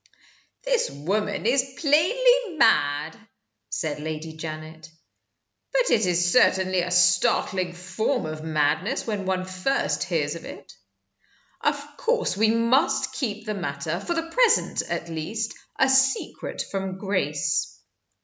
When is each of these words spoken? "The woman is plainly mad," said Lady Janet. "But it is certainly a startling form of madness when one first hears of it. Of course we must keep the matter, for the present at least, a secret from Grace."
"The 0.63 1.03
woman 1.05 1.45
is 1.45 1.75
plainly 1.77 2.57
mad," 2.57 3.15
said 3.69 3.99
Lady 3.99 4.33
Janet. 4.35 4.89
"But 5.73 5.91
it 5.91 6.07
is 6.07 6.31
certainly 6.31 6.81
a 6.81 6.89
startling 6.89 7.73
form 7.73 8.25
of 8.25 8.43
madness 8.43 9.05
when 9.05 9.27
one 9.27 9.45
first 9.45 10.05
hears 10.05 10.33
of 10.33 10.43
it. 10.43 10.73
Of 11.63 11.85
course 11.97 12.35
we 12.35 12.49
must 12.49 13.13
keep 13.13 13.45
the 13.45 13.53
matter, 13.53 13.99
for 13.99 14.15
the 14.15 14.31
present 14.31 14.81
at 14.89 15.07
least, 15.07 15.53
a 15.77 15.87
secret 15.87 16.63
from 16.71 16.97
Grace." 16.97 17.77